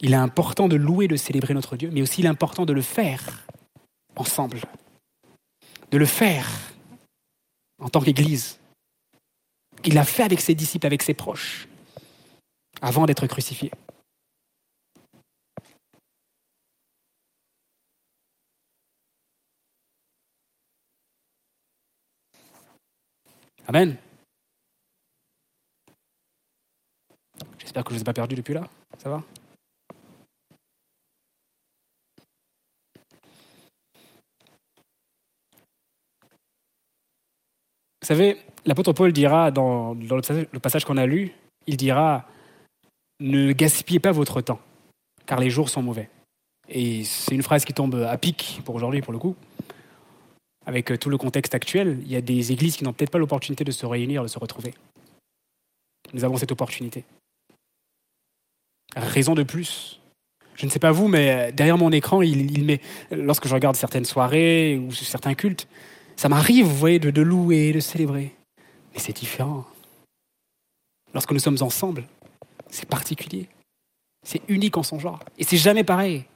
[0.00, 3.46] Il est important de louer, de célébrer notre Dieu, mais aussi il de le faire
[4.16, 4.60] ensemble.
[5.90, 6.48] De le faire
[7.80, 8.59] en tant qu'Église.
[9.84, 11.66] Il l'a fait avec ses disciples, avec ses proches,
[12.82, 13.70] avant d'être crucifié.
[23.66, 23.96] Amen.
[27.58, 28.68] J'espère que je ne vous ai pas perdu depuis là.
[28.98, 29.22] Ça va?
[38.02, 41.32] Vous savez, l'apôtre Paul dira dans, le passage qu'on a lu,
[41.66, 42.26] il dira
[43.20, 44.60] Ne gaspillez pas votre temps,
[45.26, 46.08] car les jours sont mauvais.
[46.68, 49.36] Et c'est une phrase qui tombe à pic pour aujourd'hui, pour le coup
[50.66, 53.64] avec tout le contexte actuel, il y a des églises qui n'ont peut-être pas l'opportunité
[53.64, 54.74] de se réunir, de se retrouver.
[56.12, 57.04] Nous avons cette opportunité.
[58.94, 60.00] Raison de plus.
[60.54, 64.04] Je ne sais pas vous, mais derrière mon écran, il, met, lorsque je regarde certaines
[64.04, 65.66] soirées ou certains cultes,
[66.20, 68.36] ça m'arrive, vous voyez, de, louer, de célébrer.
[68.92, 69.64] Mais c'est différent.
[71.14, 72.06] Lorsque nous sommes ensemble,
[72.68, 73.48] c'est particulier.
[74.22, 75.18] C'est unique en son genre.
[75.38, 76.26] Et c'est jamais pareil.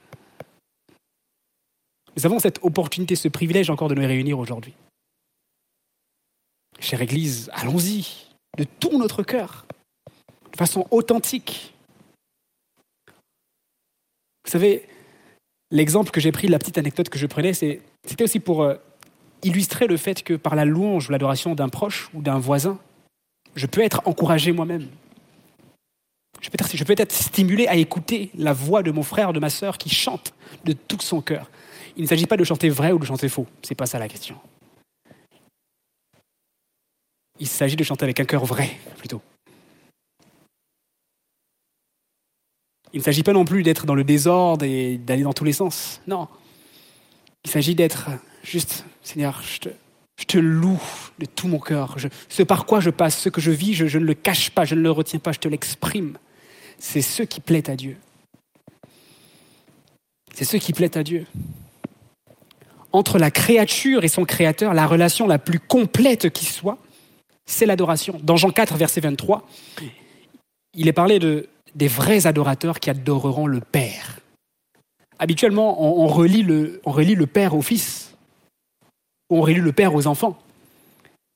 [2.17, 4.73] Nous avons cette opportunité, ce privilège encore de nous réunir aujourd'hui.
[6.79, 9.67] Chère Église, allons-y, de tout notre cœur,
[10.51, 11.75] de façon authentique.
[14.45, 14.89] Vous savez,
[15.69, 18.77] l'exemple que j'ai pris, la petite anecdote que je prenais, c'était aussi pour euh,
[19.43, 22.79] illustrer le fait que par la louange ou l'adoration d'un proche ou d'un voisin,
[23.55, 24.87] je peux être encouragé moi-même.
[26.41, 26.49] Je
[26.83, 30.33] peux, être, stimulé à écouter la voix de mon frère, de ma sœur qui chante
[30.63, 31.49] de tout son cœur.
[31.97, 33.47] Il ne s'agit pas de chanter vrai ou de chanter faux.
[33.63, 34.37] Ce n'est pas ça la question.
[37.39, 39.21] Il s'agit de chanter avec un cœur vrai, plutôt.
[42.93, 45.53] Il ne s'agit pas non plus d'être dans le désordre et d'aller dans tous les
[45.53, 46.01] sens.
[46.07, 46.27] Non.
[47.43, 48.09] Il s'agit d'être
[48.43, 50.81] juste, Seigneur, je te, loue
[51.19, 51.95] de tout mon cœur.
[52.27, 54.73] ce par quoi je passe, ce que je vis, je, ne le cache pas, je
[54.73, 56.17] ne le retiens pas, je te l'exprime.
[56.79, 57.97] C'est ce qui plaît à Dieu.
[60.33, 61.25] C'est ce qui plaît à Dieu
[62.91, 66.77] entre la créature et son créateur, la relation la plus complète qui soit,
[67.45, 68.17] c'est l'adoration.
[68.23, 69.45] Dans Jean 4, verset 23,
[70.73, 74.21] il est parlé de, des vrais adorateurs qui adoreront le Père.
[75.19, 78.04] Habituellement, on, le, on relie le Père au Fils,
[79.29, 80.37] on relie le Père aux enfants.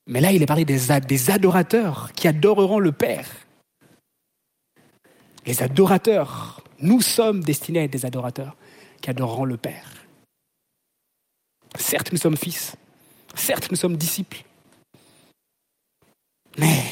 [0.06, 3.28] Mais là, il est parlé des, des adorateurs qui adoreront le Père.
[5.46, 8.56] Les adorateurs, nous sommes destinés à être des adorateurs
[9.00, 10.06] qui adoreront le Père.
[11.76, 12.76] Certes, nous sommes fils,
[13.34, 14.42] certes, nous sommes disciples,
[16.58, 16.82] mais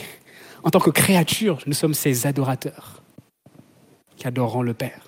[0.63, 3.03] en tant que créatures, nous sommes ces adorateurs
[4.17, 5.08] qui adoreront le Père.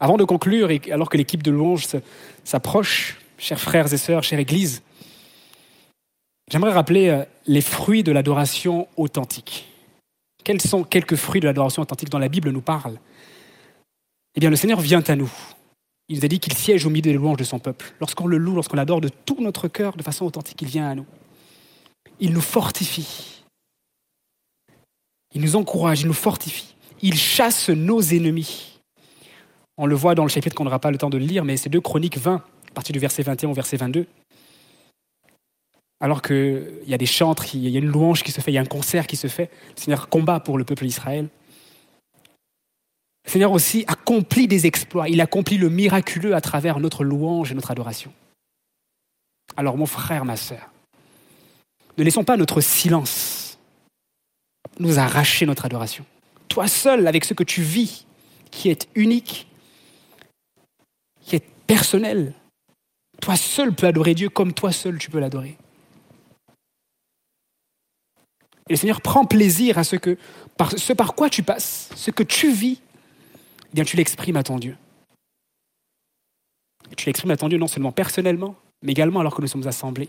[0.00, 1.86] Avant de conclure, et alors que l'équipe de louange
[2.44, 4.82] s'approche, chers frères et sœurs, chère Église,
[6.50, 9.66] j'aimerais rappeler euh, les fruits de l'adoration authentique.
[10.42, 12.98] Quels sont quelques fruits de l'adoration authentique dont la Bible nous parle?
[14.34, 15.32] Eh bien, le Seigneur vient à nous.
[16.08, 17.94] Il nous a dit qu'il siège au milieu des louanges de son peuple.
[17.98, 20.94] Lorsqu'on le loue, lorsqu'on l'adore de tout notre cœur, de façon authentique, il vient à
[20.94, 21.06] nous.
[22.20, 23.42] Il nous fortifie.
[25.32, 26.74] Il nous encourage, il nous fortifie.
[27.00, 28.73] Il chasse nos ennemis.
[29.76, 31.68] On le voit dans le chapitre qu'on n'aura pas le temps de lire, mais c'est
[31.68, 34.06] 2 Chroniques 20, à partir du verset 21 au verset 22.
[36.00, 38.54] Alors qu'il y a des chantres, il y a une louange qui se fait, il
[38.54, 41.28] y a un concert qui se fait, le Seigneur combat pour le peuple d'Israël.
[43.24, 45.08] Le Seigneur aussi accomplit des exploits.
[45.08, 48.12] Il accomplit le miraculeux à travers notre louange et notre adoration.
[49.56, 50.70] Alors mon frère, ma sœur,
[51.96, 53.44] ne laissons pas notre silence
[54.78, 56.04] nous arracher notre adoration.
[56.48, 58.06] Toi seul, avec ce que tu vis,
[58.50, 59.46] qui est unique,
[61.24, 62.34] qui est personnel,
[63.20, 65.56] toi seul peux adorer Dieu comme toi seul tu peux l'adorer.
[68.68, 70.16] Et le Seigneur prend plaisir à ce que,
[70.56, 72.80] par, ce par quoi tu passes, ce que tu vis,
[73.66, 74.76] eh bien tu l'exprimes à ton Dieu.
[76.96, 80.08] Tu l'exprimes à ton Dieu non seulement personnellement, mais également alors que nous sommes assemblés.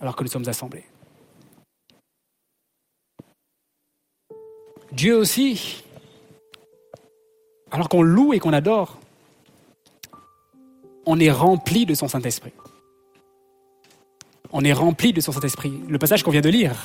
[0.00, 0.84] Alors que nous sommes assemblés.
[4.92, 5.82] Dieu aussi,
[7.74, 9.00] alors qu'on loue et qu'on adore,
[11.06, 12.52] on est rempli de son Saint-Esprit.
[14.52, 15.72] On est rempli de son Saint-Esprit.
[15.88, 16.76] Le passage qu'on vient de lire,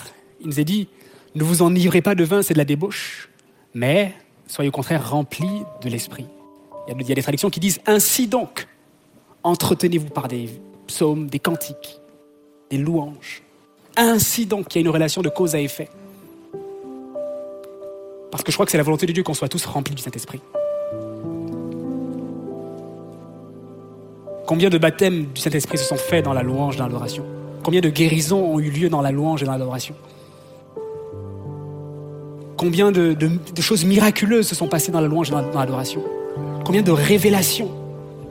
[0.41, 0.88] il nous est dit,
[1.36, 3.30] ne vous enivrez pas de vin, c'est de la débauche,
[3.75, 4.15] mais
[4.47, 6.25] soyez au contraire remplis de l'Esprit.
[6.88, 8.67] Il y a des traductions qui disent, ainsi donc,
[9.43, 10.49] entretenez-vous par des
[10.88, 11.99] psaumes, des cantiques,
[12.71, 13.43] des louanges.
[13.95, 15.88] Ainsi donc, il y a une relation de cause à effet.
[18.32, 20.02] Parce que je crois que c'est la volonté de Dieu qu'on soit tous remplis du
[20.02, 20.41] Saint-Esprit.
[24.50, 27.24] Combien de baptêmes du Saint-Esprit se sont faits dans la louange, dans l'adoration?
[27.64, 29.94] Combien de guérisons ont eu lieu dans la louange et dans l'adoration?
[32.58, 33.16] Combien de,
[33.60, 36.02] choses miraculeuses se sont passées dans la louange et dans, l'adoration?
[36.66, 37.70] Combien de révélations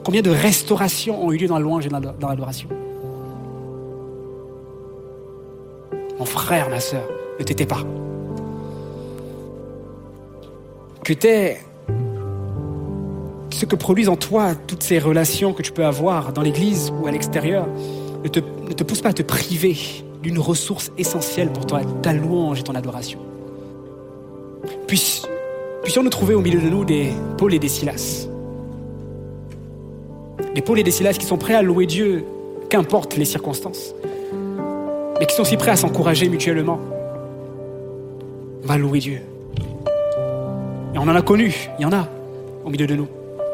[0.03, 2.67] Combien de restaurations ont eu lieu dans la louange et dans l'adoration?
[6.19, 7.07] Mon frère, ma soeur,
[7.39, 7.85] ne t'étais pas.
[11.01, 11.27] Que tu
[13.59, 17.07] ce que produisent en toi toutes ces relations que tu peux avoir dans l'église ou
[17.07, 17.67] à l'extérieur
[18.23, 19.75] ne te, ne pousse pas à te priver
[20.23, 23.19] d'une ressource essentielle pour toi, ta louange et ton adoration.
[24.87, 28.29] puissions-nous trouver au milieu de nous des Paul et des Silas.
[30.55, 32.23] Des Paul et des Silas qui sont prêts à louer Dieu,
[32.69, 33.93] qu'importe les circonstances,
[35.19, 36.79] mais qui sont aussi prêts à s'encourager mutuellement.
[38.63, 39.19] On va louer Dieu.
[40.95, 42.07] Et on en a connu, il y en a
[42.63, 43.07] au milieu de nous.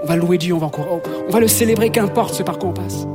[0.05, 3.07] On va louer Dieu, on va, le célébrer, qu'importe ce par quoi on passe.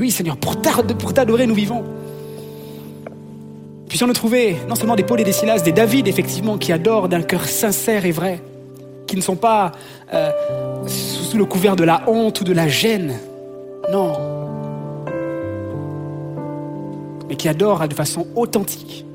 [0.00, 1.84] Oui, Seigneur, pour t'adorer, nous vivons.
[3.88, 7.22] Puissions-nous trouver non seulement des Paul et des Silas, des David, effectivement, qui adorent d'un
[7.22, 8.42] cœur sincère et vrai,
[9.06, 9.70] qui ne sont pas
[10.12, 10.32] euh,
[10.88, 13.14] sous le couvert de la honte ou de la gêne.
[13.92, 14.14] Non.
[17.28, 19.06] Mais qui adorent de façon authentique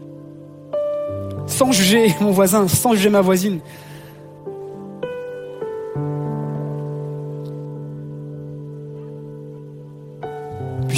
[1.45, 3.59] sans juger mon voisin, sans juger ma voisine.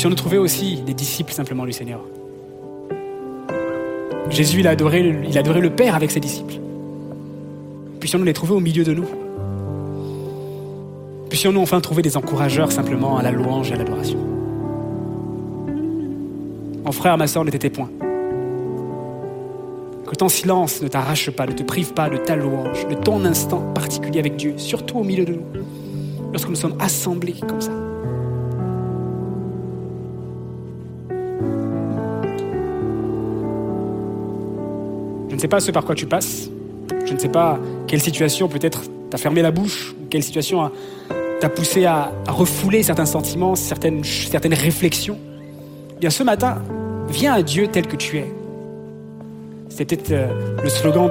[0.04, 2.02] Puissions-nous trouver aussi des disciples simplement du Seigneur.
[4.30, 6.56] Jésus, il a adoré, il a adoré le Père avec ses disciples.
[8.02, 9.06] Puissions-nous les trouver au milieu de nous.
[11.30, 14.20] Puissions-nous enfin trouver des encourageurs simplement à la louange et à l'adoration.
[16.84, 17.90] Mon frère, ma soeur, ne t'étais point.
[20.06, 23.24] Que ton silence ne t'arrache pas, ne te prive pas de ta louange, de ton
[23.24, 25.46] instant particulier avec Dieu, surtout au milieu de nous,
[26.34, 27.72] lorsque nous sommes assemblés comme ça.
[35.44, 36.50] Sais pas ce par quoi tu passes,
[37.06, 40.72] je ne sais pas quelle situation peut-être t'a fermé la bouche, ou quelle situation
[41.42, 45.18] t'a poussé à, refouler certains sentiments, certaines, certaines réflexions.
[45.98, 46.62] Eh bien, ce matin,
[47.10, 48.34] viens à Dieu tel que tu es.
[49.68, 51.10] C'était peut-être euh, le slogan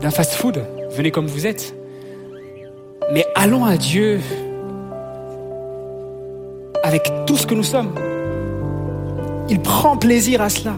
[0.00, 0.60] d'un fast-food.
[0.90, 1.72] Venez comme vous êtes.
[3.12, 4.18] Mais allons à Dieu
[6.82, 7.94] avec tout ce que nous sommes.
[9.48, 10.74] Il prend plaisir à cela.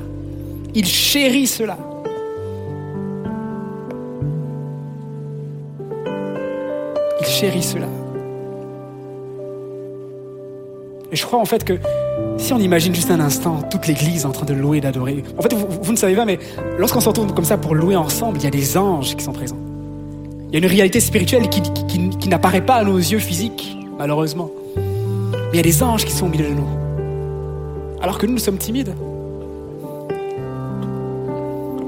[0.75, 1.79] Il chérit cela.
[7.21, 7.87] Il chérit cela.
[11.11, 11.79] Et je crois en fait que
[12.37, 15.55] si on imagine juste un instant toute l'Église en train de louer, d'adorer, en fait
[15.55, 16.39] vous, ne savez pas, mais
[16.79, 19.33] lorsqu'on se retrouve comme ça pour louer ensemble, il y a des anges qui sont
[19.33, 19.59] présents.
[20.49, 24.51] Il y a une réalité spirituelle qui, qui n'apparaît pas à nos yeux physiques, malheureusement.
[24.77, 26.69] Mais il y a des anges qui sont au milieu de nous.
[28.01, 28.95] Alors que nous, nous sommes timides.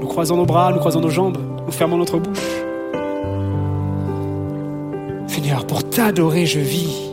[0.01, 2.39] Nous croisons nos bras, nous croisons nos jambes, nous fermons notre bouche.
[5.27, 7.11] Seigneur, pour t'adorer, je vis.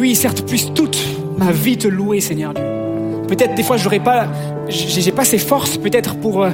[0.00, 0.98] Oui, certes, puisse toute
[1.38, 2.64] ma vie te louer, Seigneur Dieu.
[3.28, 4.26] Peut-être des fois, j'aurais pas,
[4.68, 6.50] j'ai pas ces forces, peut-être pour, euh,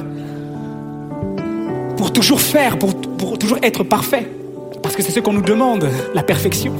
[1.97, 2.93] pour toujours faire, pour,
[3.39, 4.27] toujours être parfait.
[4.83, 6.73] Parce que c'est ce qu'on nous demande, la perfection.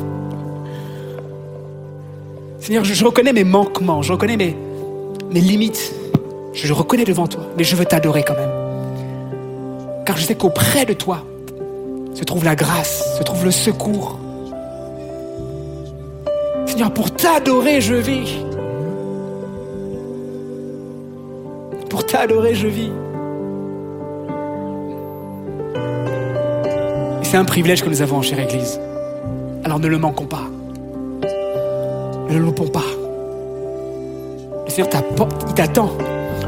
[2.59, 5.91] Seigneur, je, reconnais mes manquements, je reconnais mes limites.
[6.55, 10.03] Je le reconnais devant toi, mais je veux t'adorer quand même.
[10.05, 11.23] Car je sais qu'auprès de toi
[12.13, 14.17] se trouve la grâce, se trouve le secours.
[16.65, 18.37] Seigneur, pour t'adorer, je vis.
[21.89, 22.91] Pour t'adorer, je vis.
[27.23, 28.79] C'est un privilège que nous avons chère Église.
[29.65, 30.47] Alors ne le manquons pas.
[32.29, 32.85] Ne le loupons pas.
[34.65, 34.89] Le Seigneur
[35.49, 35.89] il t'attend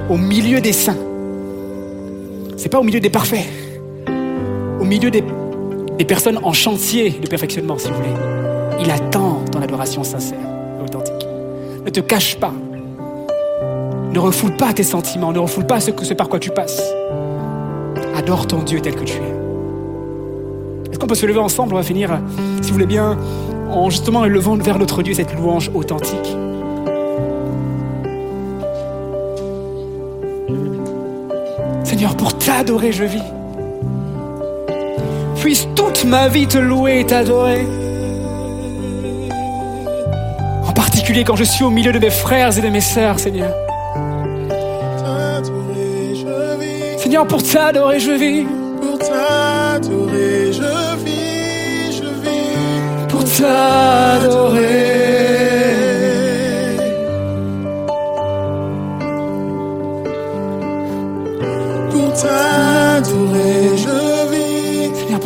[0.09, 0.97] au milieu des saints.
[2.55, 3.45] C'est pas au milieu des parfaits.
[4.79, 5.23] Au milieu des,
[6.05, 8.15] personnes en chantier de perfectionnement, si vous voulez.
[8.79, 10.39] Il attend ton adoration sincère
[10.79, 11.27] et authentique.
[11.85, 12.53] Ne te cache pas.
[14.11, 15.33] Ne refoule pas tes sentiments.
[15.33, 16.81] Ne refoule pas ce, ce par quoi tu passes.
[18.15, 20.91] Adore ton Dieu tel que tu es.
[20.91, 21.73] Est-ce qu'on peut se lever ensemble?
[21.73, 22.19] On va finir,
[22.61, 23.17] si vous voulez bien,
[23.69, 26.35] en justement élevant vers notre Dieu cette louange authentique.
[31.97, 33.23] Seigneur, pour t'adorer, je vis.
[35.41, 37.65] Puisse toute ma vie te louer et t'adorer.
[40.63, 43.49] En particulier quand je suis au milieu de mes frères et de mes sœurs, Seigneur.
[46.99, 48.45] Seigneur, pour t'adorer, je vis.
[48.79, 51.27] Pour t'adorer, je vis
[53.39, 54.67] t'adorer.
[54.69, 55.06] Pour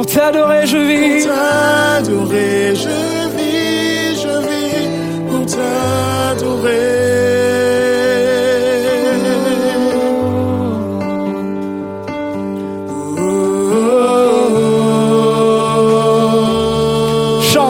[0.02, 1.26] pour t'adorer, je vis.
[1.28, 2.97] Pour t'adorer, je
[3.38, 4.89] vis, je vis.
[5.30, 7.02] Pour t'adorer.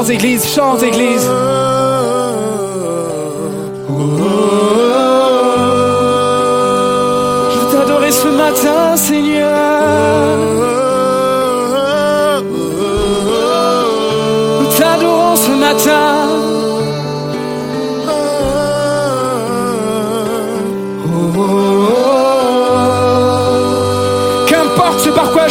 [0.10, 1.41] Église, chante Église.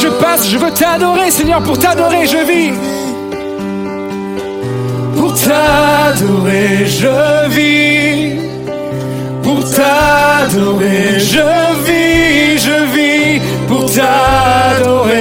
[0.00, 2.72] Je passe, je veux t'adorer, Seigneur, pour t'adorer, je vis
[5.50, 8.40] t'adorer, je vis.
[9.42, 11.48] Pour t'adorer, je
[11.86, 13.40] vis, je vis.
[13.68, 15.20] Pour t'adorer.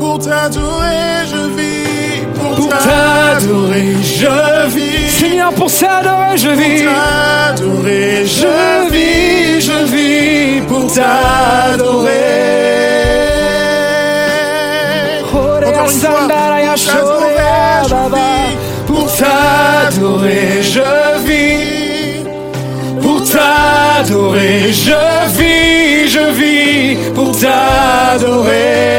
[0.00, 2.26] Pour t'adorer, je vis.
[2.34, 5.10] Pour t'adorer, je vis.
[5.10, 6.84] Seigneur, pour t'adorer, je vis.
[6.84, 8.83] Pour t'adorer, je vis,
[10.94, 12.54] t'adorer.
[18.86, 20.90] Pour t'adorer, je
[21.26, 22.24] vis.
[23.02, 25.02] Pour t'adorer, je
[25.38, 26.96] vis, je vis.
[27.14, 28.94] Pour t'adorer.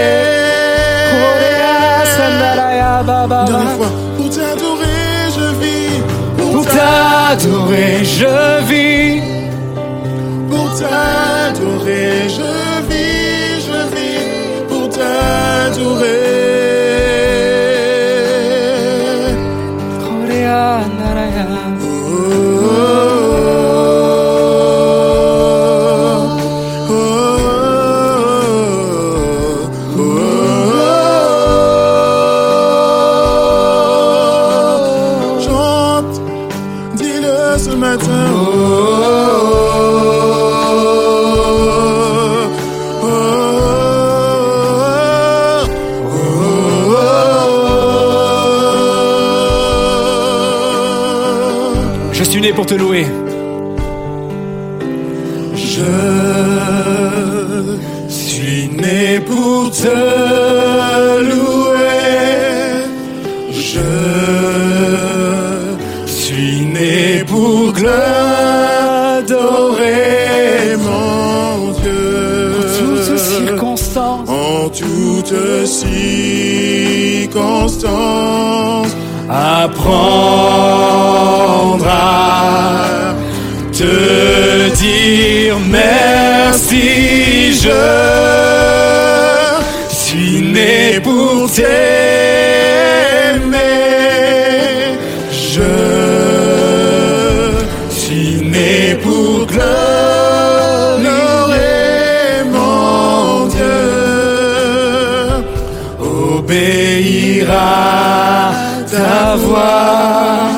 [4.18, 4.90] Pour t'adorer,
[5.38, 6.02] je vis.
[6.38, 9.22] Pour t'adorer, je vis.
[10.50, 11.15] Pour t'adorer,
[108.92, 110.50] ta voix.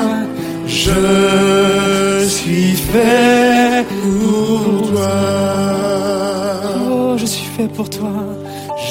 [0.66, 5.10] Je suis fait pour toi.
[6.90, 8.12] Oh, je suis fait pour toi.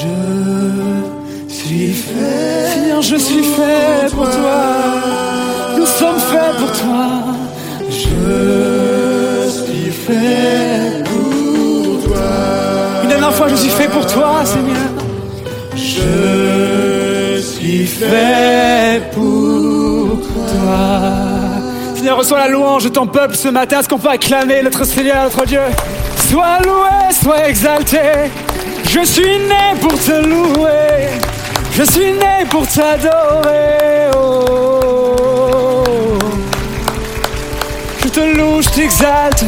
[0.00, 2.70] Je suis fait.
[2.74, 4.60] Seigneur, je suis fait pour toi.
[5.76, 7.06] Nous sommes faits pour toi.
[7.90, 12.30] Je suis fait pour toi.
[13.02, 14.90] Une dernière fois, je suis fait pour toi, Seigneur.
[15.76, 16.77] Je
[17.86, 21.38] fait pour toi.
[21.94, 23.80] Seigneur, reçois la louange de ton peuple ce matin.
[23.80, 25.60] Est-ce qu'on peut acclamer notre Seigneur, notre Dieu?
[26.30, 28.30] Sois loué, sois exalté.
[28.88, 31.08] Je suis né pour te louer.
[31.72, 34.10] Je suis né pour t'adorer.
[34.16, 35.14] Oh.
[38.02, 39.44] Je te loue, je t'exalte.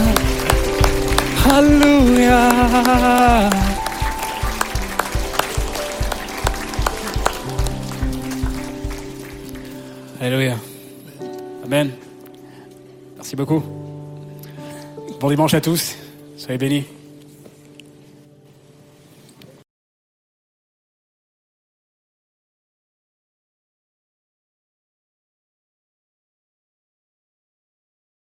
[1.53, 2.51] Alléluia.
[10.21, 10.57] Alléluia.
[11.65, 11.93] Amen.
[13.17, 13.63] Merci beaucoup.
[15.19, 15.97] Bon dimanche à tous.
[16.37, 16.85] Soyez bénis.